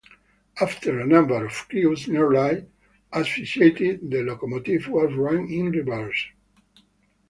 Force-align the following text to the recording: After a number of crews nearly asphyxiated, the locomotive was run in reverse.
After 0.59 0.99
a 0.99 1.05
number 1.05 1.45
of 1.45 1.53
crews 1.69 2.07
nearly 2.07 2.65
asphyxiated, 3.13 4.09
the 4.09 4.23
locomotive 4.23 4.87
was 4.87 5.13
run 5.13 5.47
in 5.47 5.69
reverse. 5.69 6.25